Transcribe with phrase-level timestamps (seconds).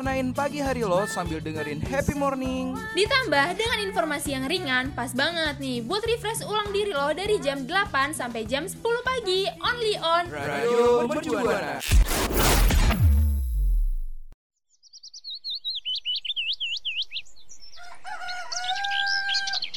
[0.00, 2.72] warnain pagi hari lo sambil dengerin happy morning.
[2.96, 7.68] Ditambah dengan informasi yang ringan, pas banget nih buat refresh ulang diri lo dari jam
[7.68, 11.84] 8 sampai jam 10 pagi, only on Radio Mercubuana.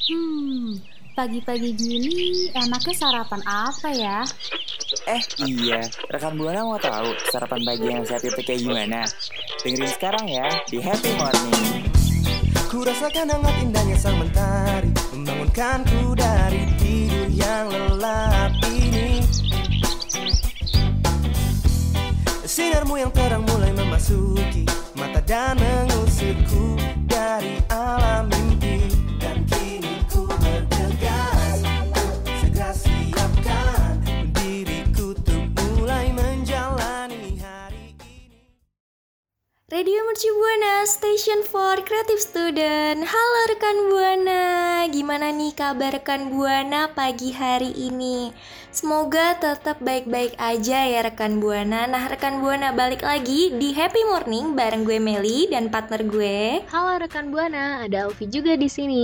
[0.08, 0.80] Hmm,
[1.19, 4.23] pagi-pagi gini enaknya sarapan apa ya?
[5.03, 9.03] Eh iya, rekan Buana mau tahu sarapan pagi yang sehat itu kayak gimana?
[9.59, 11.91] Dengerin sekarang ya di Happy Morning.
[12.71, 19.21] Ku rasakan hangat indahnya sang mentari Membangunkanku dari tidur yang lelap ini
[22.41, 24.65] Sinarmu yang terang mulai memasuki
[24.97, 28.33] Mata dan mengusirku dari alam
[39.84, 43.03] Radio Merci Buana, Station for Creative Student.
[43.03, 44.44] Halo rekan Buana,
[44.88, 48.31] gimana nih kabar rekan Buana pagi hari ini?
[48.72, 51.84] Semoga tetap baik-baik aja ya rekan Buana.
[51.84, 56.64] Nah rekan Buana balik lagi di Happy Morning bareng gue Meli dan partner gue.
[56.72, 59.04] Halo rekan Buana, ada Alfi juga di sini.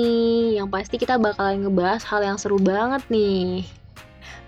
[0.56, 3.68] Yang pasti kita bakalan ngebahas hal yang seru banget nih.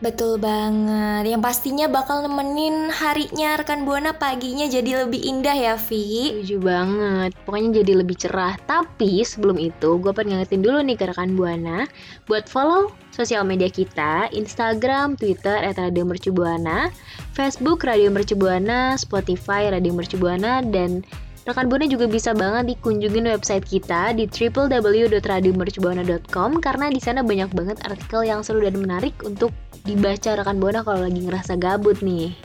[0.01, 6.41] Betul banget, yang pastinya bakal nemenin harinya rekan Buana paginya jadi lebih indah ya Vi.
[6.41, 8.57] Setuju banget, pokoknya jadi lebih cerah.
[8.65, 11.85] Tapi sebelum itu, gue pengen ngingetin dulu nih ke rekan Buana
[12.25, 16.89] buat follow sosial media kita, Instagram, Twitter, at Radio Mercubuana,
[17.37, 21.05] Facebook Radio Mercubuana, Spotify Radio Mercubuana, dan
[21.41, 27.81] rekan Buana juga bisa banget dikunjungin website kita di www.radiomercubuana.com karena di sana banyak banget
[27.85, 29.49] artikel yang seru dan menarik untuk
[29.81, 32.37] dibaca rekan Buana kalau lagi ngerasa gabut nih.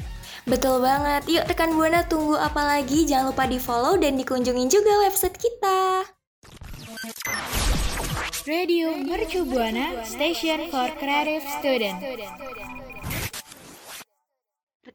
[0.46, 3.02] Betul banget, yuk rekan Buana tunggu apa lagi?
[3.04, 6.06] Jangan lupa di follow dan dikunjungin juga website kita.
[8.46, 11.98] Radio Mercu Buana, Station for Creative Student.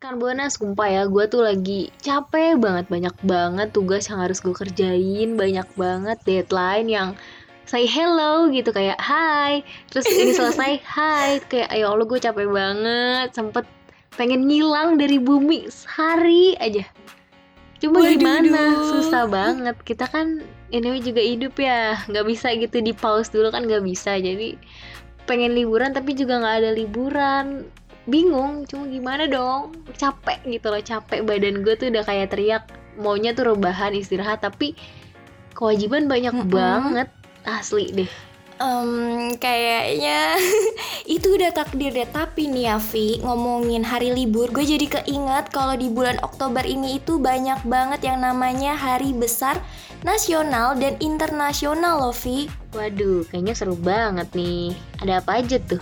[0.01, 4.50] Rekan Buana, sumpah ya, gue tuh lagi capek banget, banyak banget tugas yang harus gue
[4.50, 7.09] kerjain, banyak banget deadline yang
[7.69, 9.62] say hello gitu kayak hai,
[9.94, 13.69] terus ini selesai hai, kayak ya Allah gue capek banget, sempet
[14.17, 16.81] pengen ngilang dari bumi sehari aja.
[17.78, 19.78] Cuma Waduh, gimana, susah banget.
[19.85, 20.41] Kita kan
[20.73, 24.18] ini juga hidup ya, nggak bisa gitu di pause dulu kan nggak bisa.
[24.18, 24.57] Jadi
[25.29, 27.69] pengen liburan tapi juga nggak ada liburan
[28.11, 29.72] bingung cuma gimana dong?
[29.95, 31.23] Capek gitu loh capek.
[31.23, 32.63] Badan gue tuh udah kayak teriak
[32.99, 34.75] maunya tuh rebahan istirahat tapi
[35.55, 36.51] kewajiban banyak Mm-mm.
[36.51, 37.07] banget.
[37.47, 38.11] Asli deh.
[38.61, 40.38] Em, kayaknya
[41.16, 42.05] itu udah takdir deh.
[42.05, 47.01] Tapi nih ya Vi ngomongin hari libur gue jadi keinget kalau di bulan Oktober ini
[47.01, 49.57] itu banyak banget yang namanya hari besar
[50.05, 54.77] nasional dan internasional loh Vi waduh kayaknya seru banget nih.
[55.01, 55.81] Ada apa aja tuh?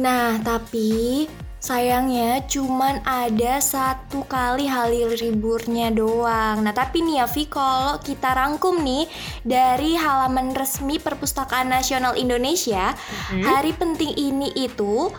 [0.00, 1.28] Nah, tapi
[1.62, 6.66] sayangnya cuman ada satu kali hari liburnya doang.
[6.66, 9.06] Nah, tapi nih ya Vi, kalau kita rangkum nih
[9.46, 12.98] dari halaman resmi Perpustakaan Nasional Indonesia,
[13.30, 15.14] hari penting ini itu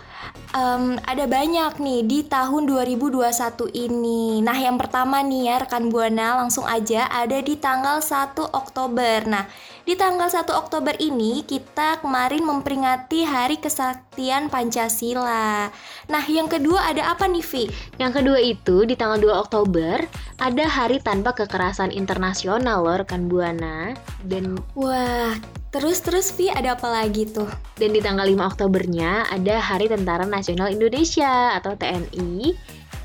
[0.54, 4.40] em, ada banyak nih di tahun 2021 ini.
[4.40, 9.26] Nah, yang pertama nih ya rekan Buana langsung aja ada di tanggal 1 Oktober.
[9.26, 9.50] Nah,
[9.84, 15.68] di tanggal 1 Oktober ini kita kemarin memperingati Hari Kesaktian Pancasila.
[16.08, 17.64] Nah, yang kedua ada apa nih, Vi?
[17.98, 20.02] yang kedua itu di tanggal 2 Oktober
[20.42, 23.94] ada hari tanpa kekerasan internasional loh rekan buana
[24.26, 25.38] dan Wah,
[25.74, 27.50] terus-terus Vi ada apa lagi tuh?
[27.76, 32.54] Dan di tanggal 5 Oktobernya ada Hari Tentara Nasional Indonesia atau TNI.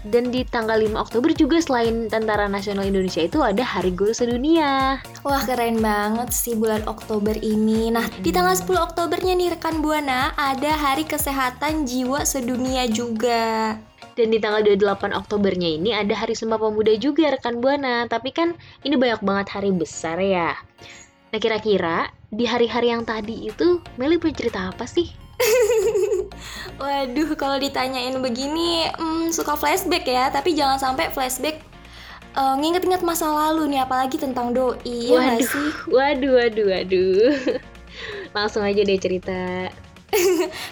[0.07, 5.03] Dan di tanggal 5 Oktober juga selain Tentara Nasional Indonesia itu ada Hari Guru Sedunia.
[5.27, 7.91] Wah, keren banget sih bulan Oktober ini.
[7.91, 13.75] Nah, di tanggal 10 Oktobernya nih rekan Buana ada Hari Kesehatan Jiwa Sedunia juga.
[14.15, 18.07] Dan di tanggal 28 Oktobernya ini ada Hari Sumpah Pemuda juga rekan Buana.
[18.07, 18.55] Tapi kan
[18.87, 20.55] ini banyak banget hari besar ya.
[21.35, 25.09] Nah kira-kira di hari-hari yang tadi itu Meli punya cerita apa sih?
[26.83, 30.29] Waduh, kalau ditanyain begini, hmm, suka flashback ya.
[30.29, 31.63] Tapi jangan sampai flashback
[32.37, 35.15] eh, nginget-inget masa lalu nih, apalagi tentang doi.
[35.15, 35.69] ya Waduh, sih?
[35.97, 37.33] waduh, waduh, waduh.
[38.37, 39.73] Langsung aja deh cerita.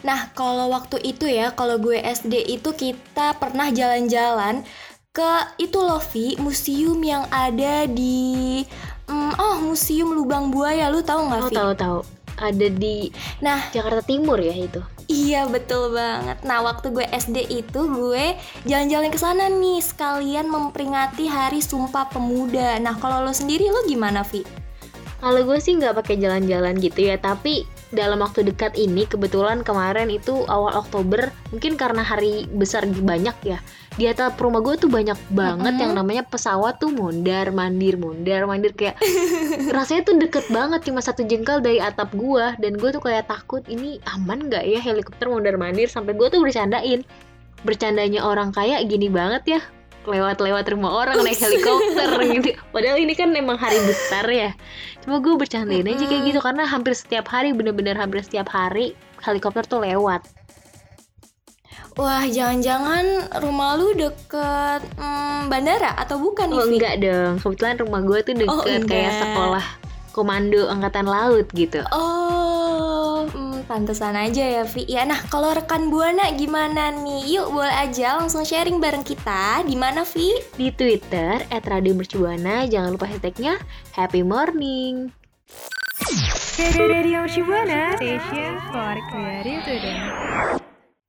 [0.01, 4.65] Nah, kalau waktu itu ya, kalau gue SD itu kita pernah jalan-jalan
[5.13, 8.65] ke itu loh, Vi, museum yang ada di
[9.07, 10.87] hmm, oh, Museum Lubang Buaya.
[10.89, 11.57] Lu tahu nggak, Oh, Vi?
[11.57, 11.99] tahu tahu.
[12.37, 13.09] Ada di
[13.41, 14.83] Nah, Jakarta Timur ya itu.
[15.07, 16.43] Iya betul banget.
[16.43, 18.35] Nah waktu gue SD itu gue
[18.67, 22.77] jalan-jalan ke sana nih sekalian memperingati Hari Sumpah Pemuda.
[22.83, 24.43] Nah kalau lo sendiri lo gimana Vi?
[25.17, 27.63] Kalau gue sih nggak pakai jalan-jalan gitu ya, tapi
[27.95, 33.59] dalam waktu dekat ini kebetulan kemarin itu awal Oktober mungkin karena hari besar banyak ya
[33.97, 35.83] di atap rumah gue tuh banyak banget Mm-mm.
[35.87, 38.99] yang namanya pesawat tuh mondar mandir mondar mandir kayak
[39.77, 43.63] rasanya tuh deket banget cuma satu jengkal dari atap gue dan gue tuh kayak takut
[43.71, 47.07] ini aman nggak ya helikopter mondar mandir sampai gue tuh bercandain
[47.65, 49.61] bercandanya orang kaya gini banget ya
[50.07, 52.51] lewat-lewat rumah orang naik helikopter gitu.
[52.71, 54.55] Padahal ini kan emang hari besar ya.
[55.03, 59.67] Cuma gue bercandain aja kayak gitu karena hampir setiap hari bener-bener hampir setiap hari helikopter
[59.67, 60.23] tuh lewat.
[61.97, 67.33] Wah jangan-jangan rumah lu deket hmm, bandara atau bukan nih oh enggak dong.
[67.41, 69.67] Kebetulan rumah gue tuh deket Oh, kayak sekolah
[70.13, 71.81] komando angkatan laut gitu.
[71.93, 72.36] Oh, hmm,
[73.67, 74.87] pantesan aja ya Vi.
[74.87, 77.37] Ya, nah kalau rekan buana gimana nih?
[77.37, 79.67] Yuk boleh aja langsung sharing bareng kita.
[79.67, 80.39] Di mana Vi?
[80.57, 83.61] di Twitter @radiomercubuana jangan lupa hashtagnya
[83.93, 85.13] Happy Morning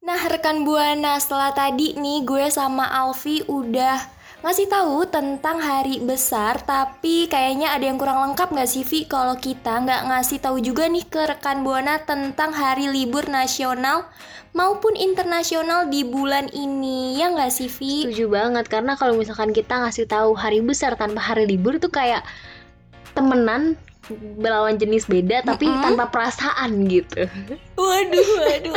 [0.07, 6.61] Nah, rekan Buana, setelah tadi nih gue sama Alfi udah ngasih tahu tentang hari besar,
[6.61, 10.85] tapi kayaknya ada yang kurang lengkap nggak sih Vi kalau kita nggak ngasih tahu juga
[10.85, 14.05] nih ke rekan Buana tentang hari libur nasional
[14.53, 18.05] maupun internasional di bulan ini, ya nggak sih Vi?
[18.13, 22.21] Setuju banget karena kalau misalkan kita ngasih tahu hari besar tanpa hari libur tuh kayak
[23.17, 23.73] temenan
[24.37, 25.83] berlawan jenis beda tapi Mm-mm.
[25.83, 27.25] tanpa perasaan gitu.
[27.75, 28.75] Waduh, waduh.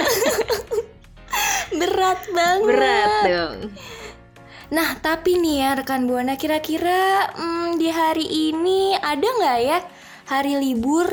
[1.79, 2.67] Berat banget.
[2.67, 3.57] Berat dong.
[4.71, 9.79] Nah, tapi nih ya rekan Buana kira-kira hmm, di hari ini ada nggak ya
[10.31, 11.11] hari libur?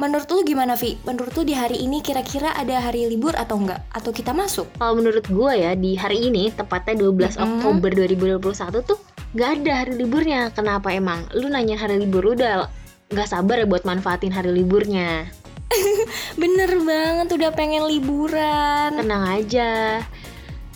[0.00, 0.96] Menurut lu gimana, Vi?
[1.04, 3.84] Menurut lu di hari ini kira-kira ada hari libur atau enggak?
[3.92, 4.66] Atau kita masuk?
[4.80, 7.44] Kalau menurut gue ya di hari ini tepatnya 12 Mm-mm.
[7.44, 8.98] Oktober 2021 tuh
[9.36, 10.48] nggak ada hari liburnya.
[10.56, 11.28] Kenapa emang?
[11.36, 12.72] Lu nanya hari libur udah
[13.12, 15.28] nggak sabar ya buat manfaatin hari liburnya.
[16.40, 18.96] Bener banget, udah pengen liburan.
[18.96, 20.00] Tenang aja.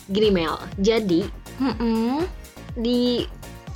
[0.09, 1.25] Gini Mel, jadi
[1.59, 2.23] Mm-mm.
[2.79, 3.27] di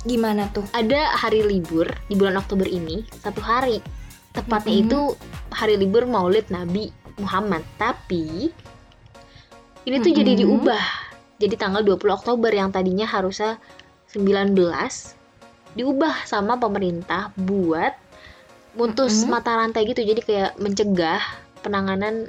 [0.04, 0.68] Gimana tuh?
[0.76, 3.80] ada hari libur di bulan Oktober ini satu hari
[4.36, 4.84] tepatnya Mm-mm.
[4.84, 5.00] itu
[5.48, 8.52] hari libur Maulid Nabi Muhammad tapi
[9.88, 10.42] ini tuh jadi Mm-mm.
[10.44, 10.84] diubah
[11.40, 13.56] jadi tanggal 20 Oktober yang tadinya harusnya
[14.12, 14.52] 19
[15.74, 17.96] diubah sama pemerintah buat
[18.76, 19.32] mutus Mm-mm.
[19.32, 21.22] mata rantai gitu jadi kayak mencegah
[21.64, 22.28] penanganan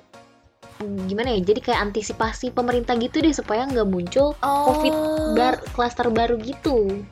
[0.81, 4.95] gimana ya jadi kayak antisipasi pemerintah gitu deh supaya nggak muncul COVID
[5.39, 7.03] bar klaster baru gitu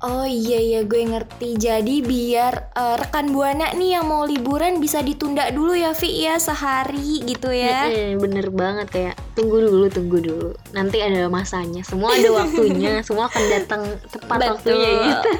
[0.00, 1.60] Oh iya iya gue ngerti.
[1.60, 6.40] Jadi biar eh, rekan Buana nih yang mau liburan bisa ditunda dulu ya Vi ya
[6.40, 7.84] sehari gitu ya.
[8.16, 13.44] Bener banget kayak tunggu dulu tunggu dulu nanti ada masanya semua ada waktunya semua akan
[13.48, 14.52] datang tepat Betul.
[14.52, 15.32] waktunya gitu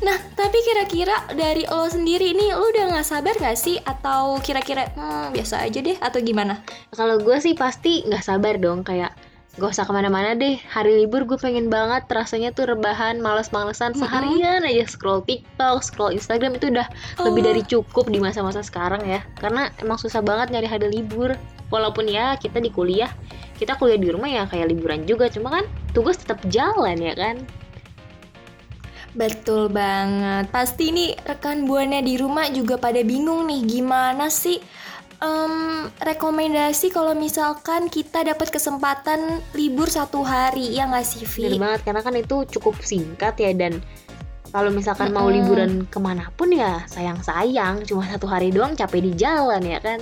[0.03, 3.79] Nah, tapi kira-kira dari lo sendiri nih, lo udah nggak sabar nggak sih?
[3.83, 5.95] Atau kira-kira hmm, biasa aja deh?
[6.01, 6.59] Atau gimana?
[6.91, 9.11] kalau gue sih pasti nggak sabar dong kayak
[9.55, 14.67] gak usah ke mana-mana deh hari libur gue pengen banget rasanya tuh rebahan males-malesan seharian
[14.67, 16.83] aja scroll TikTok scroll Instagram itu udah
[17.23, 17.47] lebih Oh.
[17.47, 21.39] dari cukup di masa-masa sekarang ya karena emang susah banget nyari hari libur
[21.71, 23.07] walaupun ya kita di kuliah
[23.55, 27.39] kita kuliah di rumah ya kayak liburan juga cuma kan tugas tetap jalan ya kan
[29.15, 30.51] Betul banget.
[30.51, 34.59] Pasti nih rekan buana di rumah juga pada bingung nih gimana sih
[35.23, 41.59] em, rekomendasi kalau misalkan kita dapat kesempatan libur satu hari ya nggak sih Bener Vi?
[41.59, 43.79] banget karena kan itu cukup singkat ya dan
[44.51, 45.35] kalau misalkan mau Mm-mm.
[45.39, 49.99] liburan ke mana pun ya sayang-sayang cuma satu hari doang capek di jalan ya kan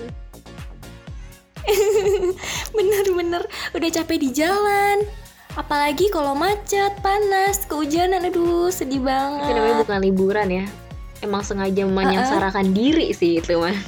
[2.75, 5.08] Bener-bener udah capek di jalan.
[5.54, 9.50] Apalagi kalau macet, panas, kehujanan, aduh sedih banget.
[9.50, 10.66] itu namanya bukan liburan ya
[11.24, 13.72] emang sengaja menyengsarakan diri sih itu mah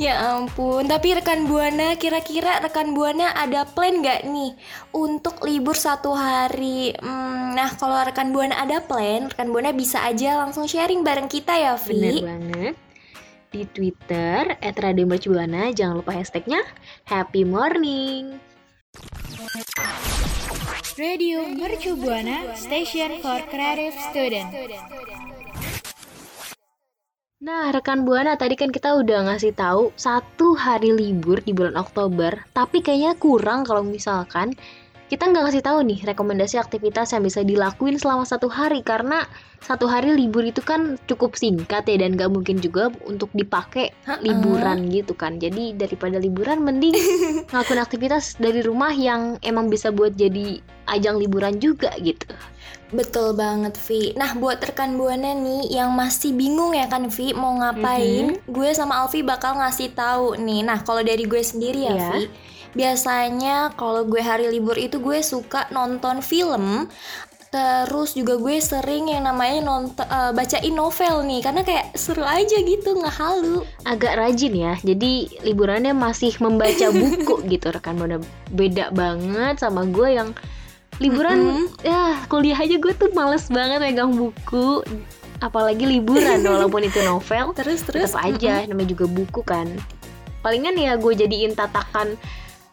[0.00, 4.56] Ya ampun, tapi rekan Buana, kira-kira rekan Buana ada plan nggak nih
[4.96, 6.96] untuk libur satu hari?
[6.96, 11.52] Hmm, nah, kalau rekan Buana ada plan, rekan Buana bisa aja langsung sharing bareng kita
[11.52, 12.24] ya, bener Vi.
[12.24, 12.74] banget
[13.52, 15.68] di Twitter @radiomercubuana.
[15.76, 16.64] Jangan lupa hashtagnya
[17.04, 18.49] Happy Morning.
[21.00, 24.52] Radio Mercu Buana Station for Creative Student.
[27.40, 32.44] Nah, rekan Buana tadi kan kita udah ngasih tahu satu hari libur di bulan Oktober,
[32.52, 34.52] tapi kayaknya kurang kalau misalkan
[35.10, 39.26] kita nggak ngasih tahu nih rekomendasi aktivitas yang bisa dilakuin selama satu hari karena
[39.58, 43.90] satu hari libur itu kan cukup singkat ya dan nggak mungkin juga untuk dipakai
[44.22, 45.42] liburan gitu kan.
[45.42, 46.94] Jadi daripada liburan mending
[47.50, 52.30] ngelakuin aktivitas dari rumah yang emang bisa buat jadi ajang liburan juga gitu.
[52.90, 57.54] Betul banget Vi Nah buat rekan Buana nih yang masih bingung ya kan Vi mau
[57.54, 62.10] ngapain Gue sama Alfi bakal ngasih tahu nih Nah kalau dari gue sendiri ya Iya.
[62.10, 62.22] Vi
[62.72, 66.86] Biasanya kalau gue hari libur itu gue suka nonton film
[67.50, 72.62] Terus juga gue sering yang namanya nonton eh, bacain novel nih karena kayak seru aja
[72.62, 73.66] gitu nggak halu.
[73.82, 74.74] agak rajin ya.
[74.78, 78.22] Jadi liburannya masih membaca buku gitu rekan Buana.
[78.54, 80.30] Beda banget sama gue yang
[81.02, 84.84] liburan ya kuliah aja gue tuh males banget megang buku
[85.40, 89.66] apalagi liburan walaupun itu novel Terus terus tetap aja namanya juga buku kan
[90.44, 92.20] palingan ya gue jadiin tatakan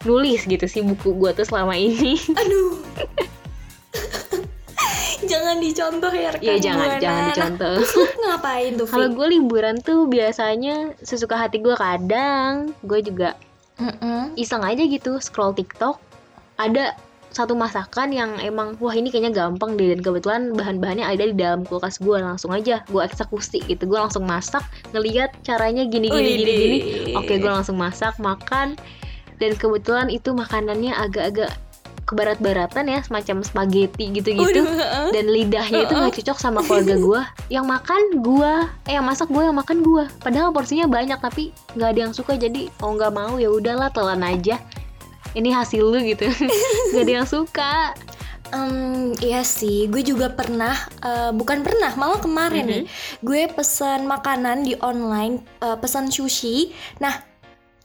[0.06, 2.14] nulis gitu sih buku gue tuh selama ini.
[2.40, 2.78] Aduh.
[5.28, 7.02] jangan dicontoh ya rekan ya jangan Buana.
[7.02, 7.74] jangan Nah, dicontoh.
[8.22, 12.72] Ngapain tuh kalau gue liburan tuh biasanya sesuka hati gue kadang.
[12.86, 13.34] Gue juga
[13.78, 14.34] Mm-mm.
[14.38, 15.98] iseng aja gitu scroll TikTok.
[16.58, 16.94] Ada
[17.28, 19.92] satu masakan yang emang wah ini kayaknya gampang deh.
[19.94, 23.84] Dan kebetulan bahan-bahannya ada di dalam kulkas gue langsung aja gue eksekusi gitu.
[23.84, 24.62] Gue langsung masak
[24.94, 26.78] ngeliat caranya gini gini gini gini.
[27.18, 28.78] Oke gue langsung masak makan
[29.38, 31.54] dan kebetulan itu makanannya agak-agak
[32.08, 34.64] kebarat-baratan ya semacam spaghetti gitu-gitu.
[35.12, 37.20] Dan lidahnya itu nggak cocok sama keluarga gue
[37.52, 38.52] yang makan gue
[38.88, 42.40] eh yang masak gue yang makan gue padahal porsinya banyak tapi nggak ada yang suka.
[42.40, 44.56] Jadi oh nggak mau ya udahlah telan aja.
[45.36, 46.24] Ini hasil lu gitu.
[46.90, 47.92] Nggak ada yang suka.
[48.48, 50.72] Em, iya sih, gue juga pernah,
[51.04, 52.84] eh, bukan pernah, malah kemarin nih,
[53.20, 56.72] gue pesan makanan di online, eh, pesan sushi.
[56.96, 57.12] Nah,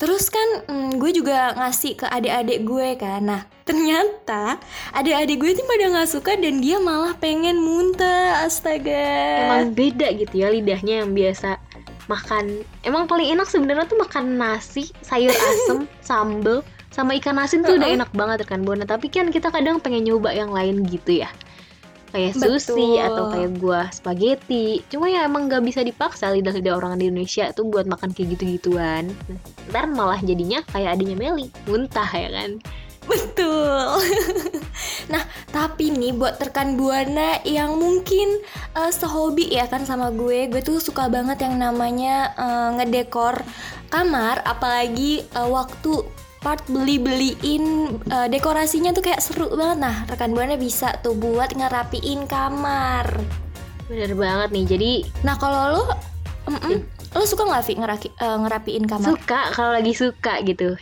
[0.03, 3.23] terus kan mm, gue juga ngasih ke adik-adik gue kan.
[3.23, 4.59] Nah, ternyata
[4.91, 8.43] adik-adik gue itu pada nggak suka dan dia malah pengen muntah.
[8.43, 9.07] Astaga.
[9.47, 11.55] emang beda gitu ya lidahnya yang biasa
[12.11, 16.59] makan emang paling enak sebenarnya tuh makan nasi sayur asem sambel
[16.91, 20.35] sama ikan asin tuh udah enak banget kan Bona tapi kan kita kadang pengen nyoba
[20.35, 21.31] yang lain gitu ya
[22.13, 23.09] kayak sushi Betul.
[23.09, 27.65] atau kayak gua spaghetti cuma ya emang nggak bisa dipaksa lidah-lidah orang di Indonesia tuh
[27.65, 29.09] buat makan kayak gitu-gituan
[29.73, 32.61] ntar malah jadinya kayak adanya Meli muntah ya kan
[33.03, 33.99] Betul.
[35.11, 38.39] nah, tapi nih buat rekan buana yang mungkin
[38.79, 43.43] eh, sehobi ya kan sama gue, gue tuh suka banget yang namanya eh, ngedekor
[43.91, 47.65] kamar, apalagi eh, waktu part beli-beliin
[48.03, 49.79] eh, dekorasinya tuh kayak seru banget.
[49.79, 53.07] Nah, rekan buana bisa tuh buat ngerapiin kamar.
[53.83, 55.83] bener banget nih jadi Nah, kalau lo,
[56.45, 56.79] mm-mm,
[57.11, 59.07] lo suka nggak Vi ngeraki- eh, ngerapiin kamar?
[59.09, 60.75] suka kalau lagi suka gitu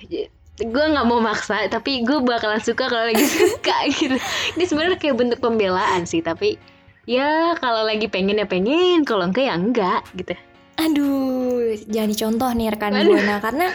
[0.60, 4.14] gue nggak mau maksa tapi gue bakalan suka kalau lagi suka gitu
[4.54, 6.62] ini sebenarnya kayak bentuk pembelaan sih tapi
[7.04, 10.38] ya kalau lagi pengen ya pengen kalau enggak ya enggak gitu
[10.78, 13.68] Aduh, jangan dicontoh nih rekan buana karena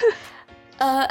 [0.80, 1.06] eh,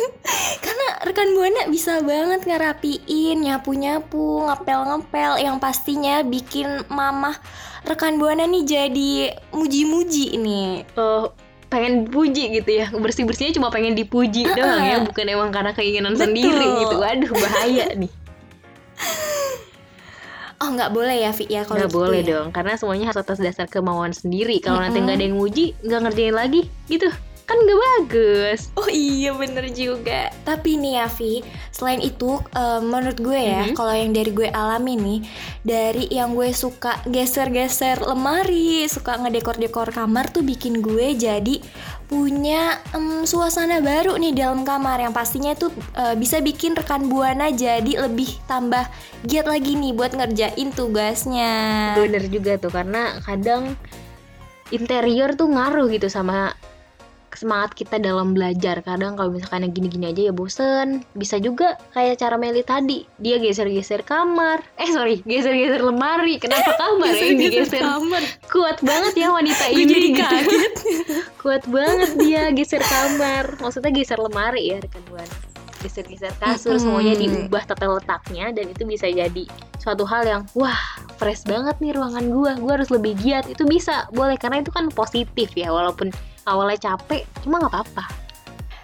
[0.64, 7.36] karena rekan buana bisa banget ngerapiin, nyapu-nyapu, ngepel-ngepel yang pastinya bikin mamah
[7.82, 9.12] rekan buana nih jadi
[9.50, 10.86] muji-muji nih.
[10.94, 11.34] oh
[11.66, 16.12] pengen dipuji gitu ya bersih bersihnya cuma pengen dipuji doang ya bukan emang karena keinginan
[16.12, 16.36] Betul.
[16.36, 18.12] sendiri gitu waduh bahaya nih
[20.62, 22.28] Oh nggak boleh ya Vi ya kalau nggak gitu boleh ya?
[22.38, 25.10] dong karena semuanya harus atas dasar kemauan sendiri kalau nanti Mm-mm.
[25.10, 27.10] nggak ada yang muji nggak ngerjain lagi gitu
[27.42, 28.70] kan nggak bagus.
[28.78, 30.30] Oh iya bener juga.
[30.42, 33.74] Tapi nih ya Vi Selain itu eh, menurut gue ya Mhm.
[33.74, 35.20] Kalau yang dari gue alami nih
[35.62, 41.58] Dari yang gue suka geser-geser lemari Suka ngedekor-dekor kamar tuh bikin gue jadi
[42.06, 45.00] Punya em, suasana baru nih dalam kamar.
[45.00, 48.84] Yang pastinya tuh eh, bisa bikin rekan Buana jadi lebih tambah
[49.24, 51.52] giat lagi nih buat ngerjain tugasnya.
[51.96, 53.72] Bener juga tuh karena kadang
[54.68, 56.52] interior tuh ngaruh gitu sama
[57.34, 58.80] semangat kita dalam belajar.
[58.80, 61.02] Kadang kalau misalkan yang gini-gini aja ya bosen.
[61.16, 64.60] Bisa juga kayak cara Meli tadi, dia geser-geser kamar.
[64.76, 66.36] Eh sorry, geser-geser lemari.
[66.38, 67.82] Kenapa kamar ya yang digeser?
[67.82, 69.84] kamar Kuat banget ya wanita ini.
[69.88, 70.74] jadi kaget
[71.42, 73.56] Kuat banget dia geser kamar.
[73.58, 75.36] Maksudnya geser lemari ya rekan buana.
[75.82, 76.84] Geser-geser kasur Mm-mm.
[76.86, 79.44] semuanya diubah tata letaknya dan itu bisa jadi
[79.82, 80.78] suatu hal yang wah
[81.18, 82.54] fresh banget nih ruangan gua.
[82.54, 83.50] Gua harus lebih giat.
[83.50, 86.14] Itu bisa boleh karena itu kan positif ya walaupun
[86.46, 88.22] awalnya capek cuma nggak apa-apa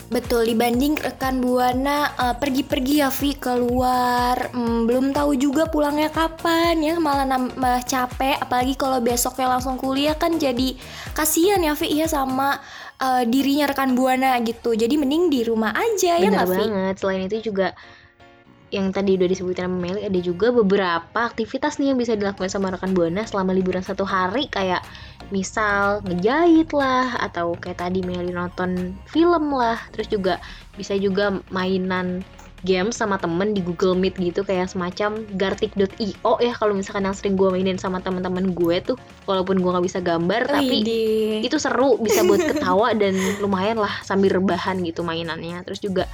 [0.09, 6.81] Betul dibanding rekan buana eh, pergi-pergi ya Vi keluar hmm, belum tahu juga pulangnya kapan
[6.81, 10.81] ya malah nambah capek apalagi kalau besoknya langsung kuliah kan jadi
[11.13, 12.57] kasihan ya Vi ya sama
[12.97, 16.57] eh, dirinya rekan buana gitu jadi mending di rumah aja ya Bener nggak Vi?
[16.57, 16.95] banget.
[16.97, 17.77] Selain itu juga
[18.69, 22.69] yang tadi udah disebutin sama Meli ada juga beberapa aktivitas nih yang bisa dilakukan sama
[22.69, 24.49] rekan buana selama liburan satu hari.
[24.53, 24.85] Kayak
[25.33, 29.81] misal ngejahit lah atau kayak tadi Meli nonton film lah.
[29.97, 30.35] Terus juga
[30.77, 32.21] bisa juga mainan
[32.67, 37.39] game sama temen di Google Meet gitu kayak semacam gartic.io ya kalau misalkan yang sering
[37.39, 38.97] gue mainin sama teman-teman gue tuh
[39.31, 41.47] walaupun gue nggak bisa gambar tapi Widih.
[41.47, 45.63] itu seru bisa buat ketawa dan lumayan lah sambil rebahan gitu mainannya.
[45.63, 46.11] Terus juga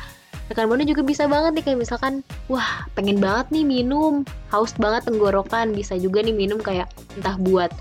[0.53, 2.21] rekan buana juga bisa banget nih kayak misalkan
[2.53, 5.73] wah pengen banget nih minum haus banget tenggorokan.
[5.73, 7.73] Bisa juga nih minum kayak entah buat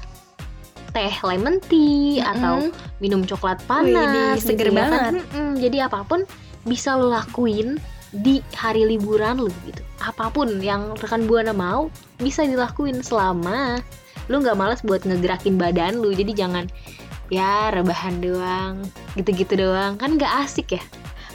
[0.94, 2.70] teh lemon tea atau
[3.02, 4.92] minum coklat panas Widih, seger gitu ya kan.
[4.94, 5.14] banget.
[5.58, 6.22] Jadi apa pun
[6.64, 7.82] bisa lo lakuin
[8.14, 9.82] di hari liburan lo gitu.
[10.00, 11.90] Apa pun yang rekan buana mau
[12.22, 13.82] bisa dilakuin selama
[14.32, 16.70] lu nggak malas buat ngegerakin badan lu jadi jangan
[17.28, 18.86] ya rebahan doang
[19.18, 19.98] gitu-gitu doang.
[19.98, 20.84] Kan nggak asik ya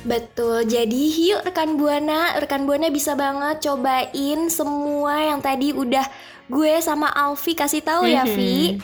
[0.09, 6.09] Betul, jadi yuk rekan Buana, rekan Buana bisa banget cobain semua yang tadi udah
[6.49, 8.25] gue sama Alfi kasih tahu ya.
[8.25, 8.81] Vi.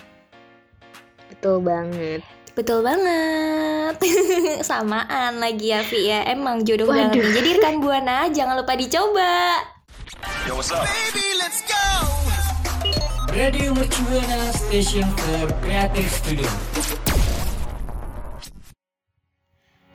[1.32, 2.20] betul banget
[2.54, 3.98] Betul banget.
[4.70, 6.22] Samaan lagi ya, Vi ya.
[6.30, 7.10] Emang jodoh Waduh.
[7.10, 7.34] banget.
[7.34, 9.58] Jadi rekan Buana jangan lupa dicoba.
[13.34, 16.46] Radio Mercubuana Station for Creative Studio.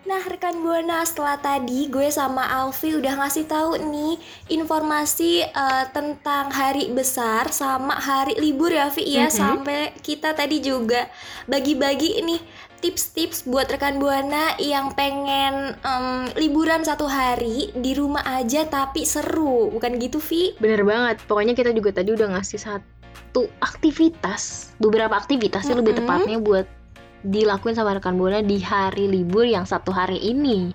[0.10, 4.18] Nah, rekan Buana, setelah tadi gue sama Alfi udah ngasih tahu nih
[4.50, 9.30] informasi eh, tentang hari besar sama hari libur ya, Vi ya.
[9.30, 9.38] Mhm.
[9.38, 11.06] Sampai kita tadi juga
[11.46, 12.42] bagi-bagi nih
[12.82, 19.70] tips-tips buat rekan Buana yang pengen em, liburan satu hari di rumah aja tapi seru.
[19.70, 20.58] Bukan gitu, Vi?
[20.58, 26.10] bener banget pokoknya kita juga tadi udah ngasih satu aktivitas beberapa aktivitas sih lebih Mm-mm.
[26.10, 26.79] tepatnya buat
[27.26, 30.72] dilakuin sama rekan buana di hari libur yang satu hari ini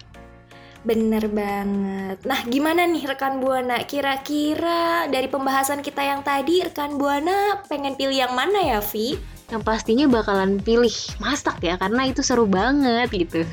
[0.84, 2.20] Bener banget.
[2.28, 3.88] Nah, gimana nih rekan Buana?
[3.88, 9.16] Kira-kira dari pembahasan kita yang tadi, rekan Buana pengen pilih yang mana ya, Vi?
[9.52, 13.44] yang pastinya bakalan pilih masak ya karena itu seru banget gitu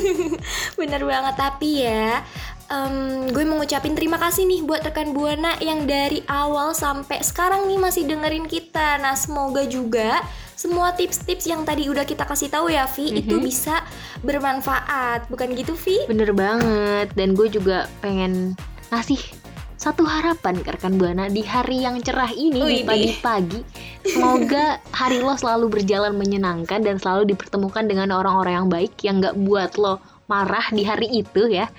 [0.78, 2.26] Bener banget, tapi ya
[2.70, 2.94] em,
[3.28, 7.76] gue mau ngucapin terima kasih nih buat rekan Buana yang dari awal sampai sekarang nih
[7.76, 8.96] masih dengerin kita.
[8.96, 10.22] Nah, semoga juga
[10.54, 13.42] semua tips-tips yang tadi udah kita kasih tahu ya, Vi, itu Mhm.
[13.42, 13.80] bisa
[14.20, 15.26] bermanfaat.
[15.26, 16.04] Bukan gitu, Vi?
[16.06, 18.54] bener banget dan gue juga pengen
[18.88, 19.18] ngasih
[19.74, 22.84] satu harapan ke rekan buana di hari yang cerah ini di Widih.
[22.84, 23.60] pagi-pagi
[24.04, 29.40] semoga hari lo selalu berjalan menyenangkan dan selalu dipertemukan dengan orang-orang yang baik yang nggak
[29.40, 29.96] buat lo
[30.28, 31.72] marah di hari itu ya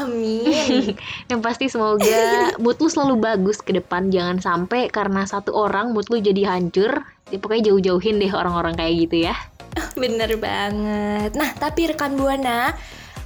[0.00, 0.96] Amin.
[1.30, 6.08] yang pasti semoga mood lu selalu bagus ke depan jangan sampai karena satu orang mood
[6.10, 9.34] lu jadi hancur ya pokoknya jauh-jauhin deh orang-orang kayak gitu ya
[10.00, 11.34] Bener banget.
[11.34, 12.72] Nah, tapi rekan Buana,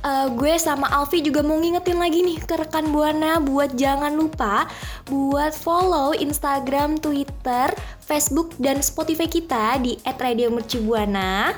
[0.05, 4.69] eh, gue sama Alfi juga mau ngingetin lagi nih ke rekan Buana buat jangan lupa
[5.09, 11.53] buat follow Instagram, Twitter, Facebook, dan Spotify kita di @radiomercubuana.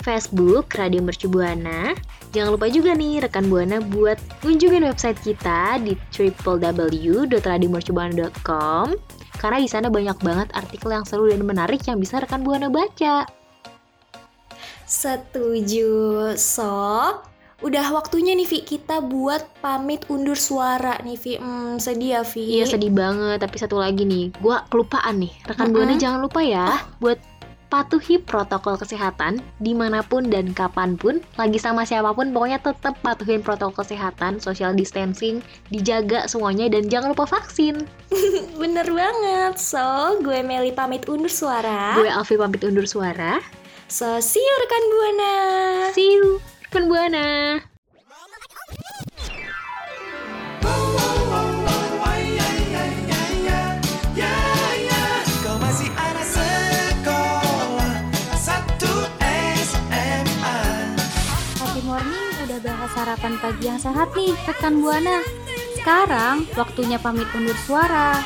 [0.00, 1.94] Facebook Radio Mercu Buana.
[2.30, 8.92] Jangan lupa juga nih rekan Buana buat kunjungin website kita di www.radiomercubuana.com
[9.38, 13.24] karena di sana banyak banget artikel yang seru dan menarik yang bisa rekan Buana baca.
[14.88, 16.32] Setuju.
[16.34, 16.72] So,
[17.60, 21.38] udah waktunya nih Vi kita buat pamit undur suara nih Vi.
[21.38, 22.42] Hmm, sedih ya Vi.
[22.58, 25.30] Iya sedih banget, tapi satu lagi nih, gua kelupaan nih.
[25.46, 26.02] Rekan Buana Mm-mm.
[26.02, 27.20] jangan lupa ya buat
[27.68, 32.96] patuhi protokol kesehatan di mana pun dan kapan pun lagi sama siapa pun pokoknya tetap
[33.00, 37.84] patuhin protokol kesehatan social distancing dijaga semuanya dan jangan lupa vaksin
[38.60, 39.54] Bener banget.
[39.60, 39.78] So,
[40.18, 41.94] gue Meli pamit undur suara.
[41.94, 43.38] gue Alfi pamit undur suara
[43.86, 45.34] So, see you rekan Buana.
[45.94, 47.28] see you rekan buana
[61.78, 65.22] Happy morning udah bahas sarapan pagi yang sehat nih, rekan Buana.
[65.78, 68.18] Sekarang waktunya pamit undur suara.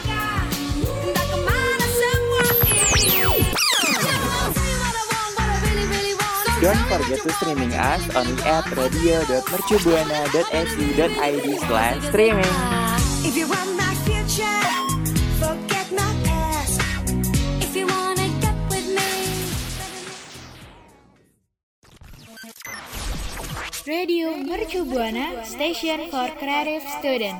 [6.64, 12.56] Don't forget to streaming us on at radio.mercubuana.su.id slash streaming.
[24.02, 27.38] Radio Mercu Buana Station for Creative Student.